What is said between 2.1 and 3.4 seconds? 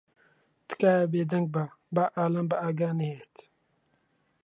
ئالان بە ئاگا نەھێنیت.